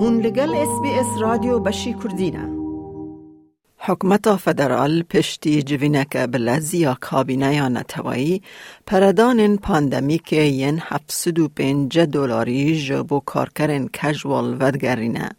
[0.00, 2.48] هون لگل اس بی اس رادیو بشی کردینه
[3.78, 8.42] حکمت فدرال پشتی جوینک بلزی یا کابینه یا نتوایی
[8.86, 15.30] پردان پاندمیک ین 705 دلاری جبو کارکرین کجوال ودگرینه.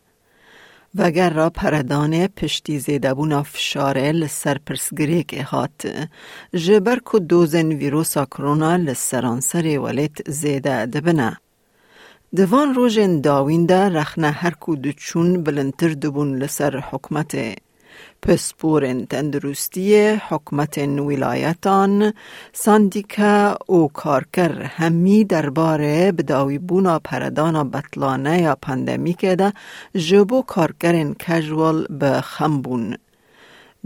[0.95, 6.07] وگر را پردان پشتی زیده بونا فشاره لسر پرسگری که هات
[6.53, 11.37] جبر که دوزن ویروسا کرونا لسرانسر ولیت زیده دبنه.
[12.35, 17.35] دوان روژن داوین ده رخنه هر کو چون بلندتر دبون لسر حکمت
[18.21, 22.13] پسپور تندرستی حکمت ولایتان
[22.53, 29.53] ساندیکا او کارکر همی درباره بداوی بونا پردانا بطلانه یا پندمیک ده
[29.95, 32.97] جبو کارکرین کجوال به خمبون.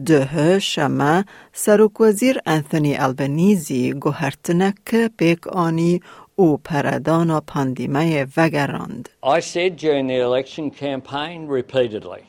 [0.06, 6.02] ده شما سروک وزیر انثونی البنیزی گوهرتنک پیک آنی
[6.37, 9.09] او پردانا پاندیمه وگراند.
[9.23, 12.23] I said during the election campaign repeatedly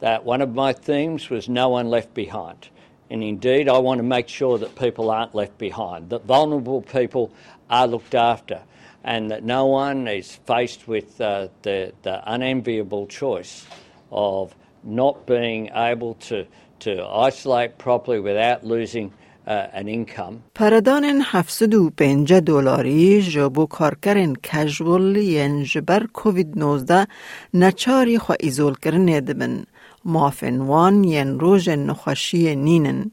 [0.00, 2.68] that one of my themes was no one left behind.
[3.10, 7.32] And indeed, I want to make sure that people aren't left behind, that vulnerable people
[7.70, 8.62] are looked after,
[9.04, 13.64] and that no one is faced with uh, the, the unenviable choice
[14.10, 16.46] of not being able to,
[16.80, 19.12] to isolate properly without losing
[19.51, 20.35] uh, an income.
[20.55, 27.07] پردان 705 دلاری جبو کارکرین کجول ین جبر کووید 19
[27.53, 29.63] نچاری خو ایزول کرنه دبن.
[30.05, 33.11] مافنوان ین روژ نخوشی نینن.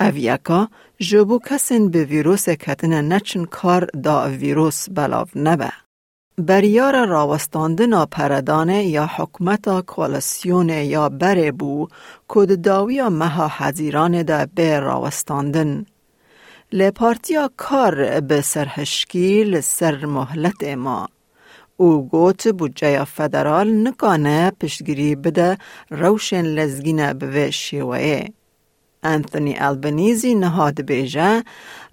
[0.00, 0.68] اویکا
[0.98, 5.83] جبو کسین به ویروس کتن نچن کار دا ویروس بلاو نبه.
[6.38, 11.88] بریار راوستاندن پردانه یا حکمت کوالسیون یا بره بو
[12.28, 15.86] کد داوی مها حزیران دا به راوستاندن.
[16.72, 21.08] لپارتیا کار به سرهشکی سر مهلت ما.
[21.76, 25.58] او گوت بودجه فدرال نکانه پشتگیری بده
[25.90, 28.26] روشن لزگینه به شیوه.
[29.04, 31.42] انتونی البنیزی نهاد بیجه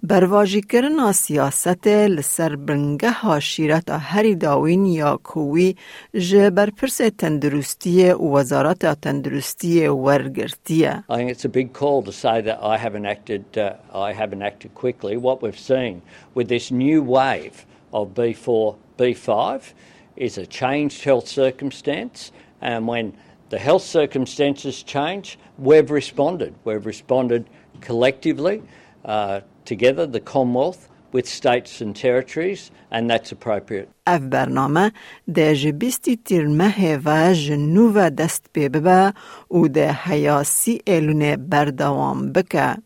[0.02, 5.74] برواجی کرنا سیاست لسر برنگه ها شیرت هری داوین یا کوی
[6.14, 11.04] جه برپرس تندرستی وزارت تندرستی ورگرتیه.
[11.08, 13.74] I think it's a big call to say that I haven't acted, uh,
[14.08, 15.16] I haven't acted quickly.
[15.16, 16.02] What we've seen
[16.34, 19.72] with this new wave of B4, B5
[20.16, 23.12] is a changed health circumstance and when
[23.51, 26.53] the health circumstances change, we've responded.
[26.65, 27.49] We've responded
[27.81, 28.63] collectively,
[29.05, 33.89] uh, together, the Commonwealth, with states and territories, and that's appropriate.
[34.07, 34.91] اف برنامه
[35.35, 39.13] ده جبیستی تیر مه و جنو و دست پی ببه
[39.51, 42.77] و ده حیاسی ایلونه بردوام بکه.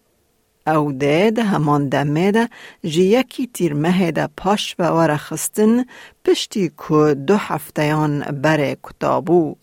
[0.67, 2.49] او ده ده همان دمه ده
[2.83, 5.85] جی یکی تیر مه ده پاش و ورخستن
[6.25, 9.55] پشتی که دو هفتهان بره کتابو.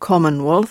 [0.00, 0.68] کامنولث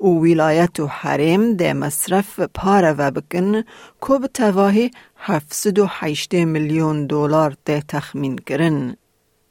[0.00, 3.62] و ولایت و حریم ده مصرف پاره و بکن
[4.06, 8.96] که به تواهی 708 میلیون دلار ده تخمین کرن.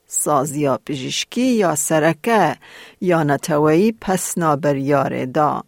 [0.08, 2.56] سازیا پزشکی یا سرکه
[3.02, 5.64] یا نتوایی پس نابریار دا.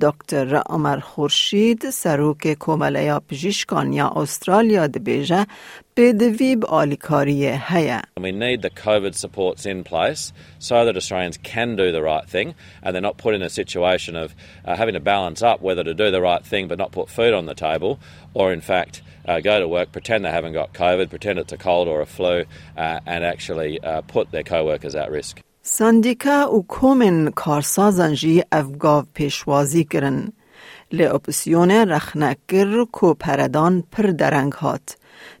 [0.00, 5.46] دکتر عمر خورشید سروک کوملیا پزشکان یا استرالیا دبیجه
[5.94, 8.00] به دویب آلیکاری هیا.
[8.20, 12.54] We need the COVID supports in place so that Australians can do the right thing
[12.82, 14.34] and they're not put in a situation of
[14.64, 17.34] uh, having to balance up whether to do the right thing but not put food
[17.34, 17.98] on the table
[18.32, 21.58] or in fact uh, go to work, pretend they haven't got COVID, pretend it's a
[21.58, 22.44] cold or a flu
[22.76, 25.42] uh, and actually uh, put their co-workers at risk.
[25.67, 30.27] سندیکا و کومن کارسازن جی افگاو پیشوازی کرن.
[30.91, 34.97] لی اپسیون رخنکر کو پردان پر درنگ هات.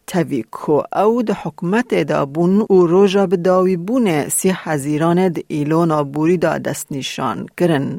[0.07, 6.03] تاوی کو او د حکمت دا بون او روژا بداوی بونه سی حزیران د ایلونا
[6.03, 7.97] بوری دا دست نشان کرن.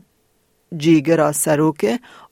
[0.77, 1.85] جیگرا سروک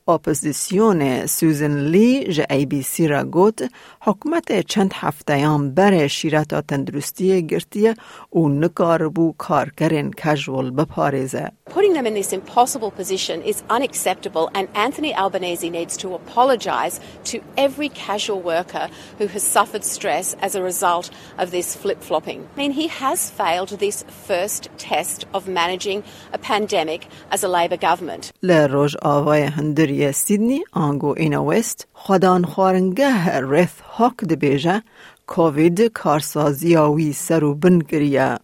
[0.10, 3.70] اپوزیسیون سوزن لی ج ای بی سی را گوت
[4.02, 7.96] حکمت چند هفتهیان بر شیرتا تندرستی گرتیه
[8.34, 11.52] و نکار بو کارکرین کجول بپارزه.
[11.70, 17.00] Putting them in this impossible position is unacceptable, and Anthony Albanese needs to apologise
[17.32, 18.86] to every casual worker
[19.20, 21.06] who has suffered stress as a result
[21.38, 22.40] of this flip flopping.
[22.56, 23.98] I mean, he has failed this
[24.28, 26.00] first test of managing
[26.34, 27.02] a pandemic
[27.36, 28.32] as a Labor government.
[28.44, 34.83] لروج آوای هندری سیدنی آنگو اینا وست خدان خارنگه رث هاک دبیجه
[35.27, 38.39] کووید کارسازی آوی سرو بن کریه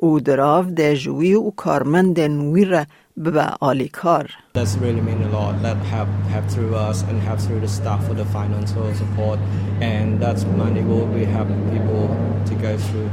[0.00, 2.86] او دراو ده جوی و کارمند نویر
[3.24, 4.30] ببه آلی کار.
[4.54, 5.54] That's really mean a lot.
[5.62, 9.38] That help help through us and help through the staff for the financial support,
[9.80, 12.02] and that's money will we help people
[12.48, 13.10] to go through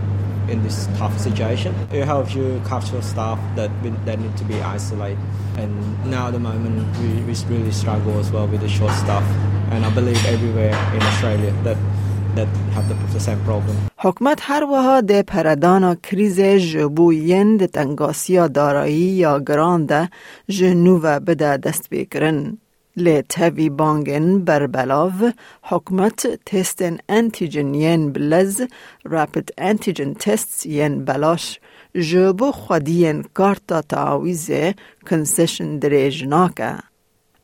[0.48, 1.74] in this tough situation.
[1.92, 3.70] It helps you capture staff that
[4.06, 5.18] that need to be isolated.
[5.56, 5.72] And
[6.10, 9.24] now at the moment, we, we really struggle as well with the short staff.
[9.72, 11.78] And I believe everywhere in Australia that
[12.36, 13.76] that have the, the same problem.
[13.98, 20.10] حکومت هر وها ده پردانا کریز جبو یند تنگاسیا دارایی یا گرانده
[20.48, 22.58] جنوو بده دست بکرن.
[22.97, 25.31] لی تاوی بانگن بر بلاو
[25.63, 28.61] حکمت تستن انتیجن ین بلز
[29.05, 31.59] رپید انتیجن تست ین بلاش
[31.95, 34.75] جبو خودین کارتا تعویزه
[35.09, 36.77] کنسشن دریج ناکه.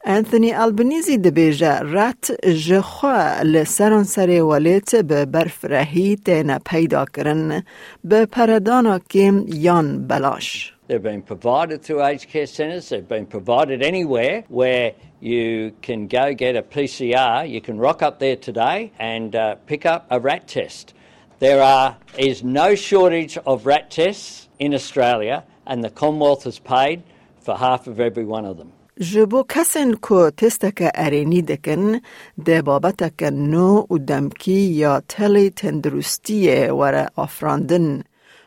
[0.06, 7.64] انتونی البنیزی دبیجه رت جخوا لسران سر ولیت به برف رهی تینا پیدا کرن
[8.04, 10.79] به پردانا کم یان بلاش.
[10.90, 16.34] They've been provided through aged care centres, they've been provided anywhere where you can go
[16.34, 17.48] get a PCR.
[17.48, 20.96] You can rock up there today and uh, pick up a rat test.
[21.38, 27.04] There are, is no shortage of rat tests in Australia, and the Commonwealth has paid
[27.40, 28.72] for half of every one of them.
[29.00, 32.02] ji bo kesên ku testeke erênî dikin
[32.46, 33.30] de babeteke
[34.82, 38.04] ya telê tendurustiyê were afrandin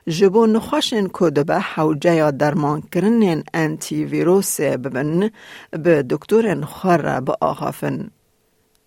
[0.08, 5.30] جبو نخوشن که دبه حوجه یا درمان کرنین انتی ویروس ببن
[5.70, 8.10] به دکتور خور با آخافن.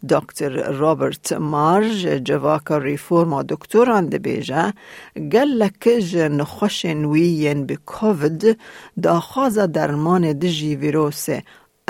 [0.09, 4.73] دکتر رابرت مارج جواکا ریفورما دکتوران ده بیجه
[5.31, 8.57] گلک جن خوشن ویین به کووید
[9.03, 11.29] دا خواز درمان دجی ویروس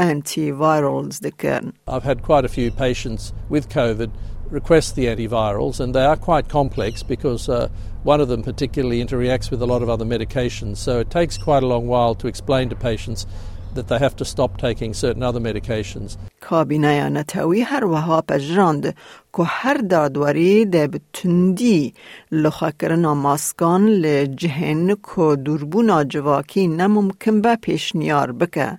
[0.01, 1.73] antivirals دکن.
[1.87, 4.11] I've had quite a few patients with COVID
[4.50, 7.68] request the antivirals, and they are quite complex because uh,
[8.02, 10.78] one of them particularly interacts with a lot of other medications.
[10.78, 13.26] So it takes quite a long while to explain to patients
[13.74, 16.16] that they have to stop taking certain other medications.
[16.40, 18.94] کابینه نتوی هر وها پجراند
[19.36, 21.94] که هر دادوری ده بتندی
[22.32, 28.78] لخا کرنا ماسکان لجهن که دربونا جواکی نممکن به پیشنیار بکه.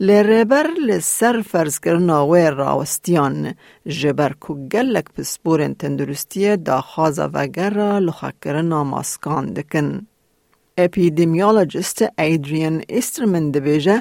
[0.00, 3.36] لربر ڕێبەر لە سەر فەرزکردنەوەی ڕاوەستیان
[3.98, 9.88] ژێبەر کو گەلێک پسپورên تەندروستیە داخوازە vegera li xekirina maskan dikin.
[10.86, 11.98] Epîdemyolojist
[12.28, 13.96] Adrian Esterman dibêje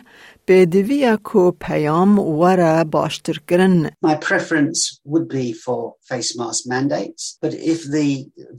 [0.48, 2.12] pêdiviya کو پیام
[2.42, 3.90] were baştir kirin.
[4.10, 4.80] My preference
[5.12, 8.10] would be for face mask mandates, but if the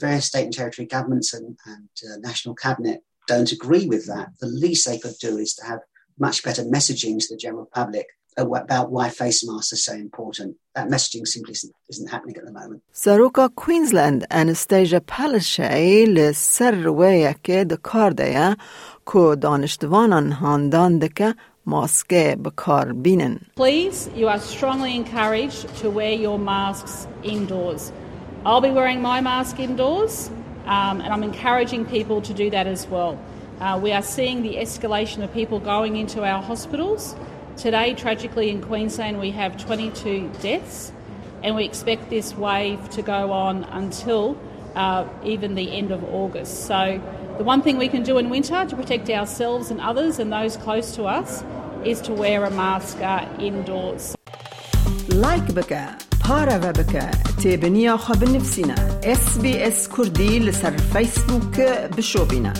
[0.04, 2.98] various state and territory governments and, and uh, national cabinet
[3.28, 5.80] don't agree with that, the least they could do is to have
[6.18, 8.06] much better messaging to the general public
[8.36, 10.56] about why face masks are so important.
[10.74, 12.82] That messaging simply isn't, isn't happening at the moment.
[12.94, 18.56] Saruka Queensland Annastacia Palaszczuk li ser wejek dikar daye
[19.04, 21.34] ku danishtivanan handan dike
[23.56, 27.92] Please, you are strongly encouraged to wear your masks indoors.
[28.46, 30.30] I'll be wearing my mask indoors
[30.64, 33.18] um, and I'm encouraging people to do that as well.
[33.59, 37.15] Uh, we are seeing the escalation of people going into our hospitals.
[37.55, 40.91] Today, tragically, in Queensland, we have 22 deaths,
[41.43, 44.37] and we expect this wave to go on until
[44.75, 46.65] uh, even the end of August.
[46.65, 47.01] So,
[47.37, 50.57] the one thing we can do in winter to protect ourselves and others and those
[50.57, 51.43] close to us
[51.85, 54.15] is to wear a mask uh, indoors.
[55.09, 55.87] لایک بکه
[56.27, 61.59] پاره و بکه تیبنیا خواب نفسینا اس بی اس کردی لسر فیسبوک
[61.97, 62.53] بشو بینه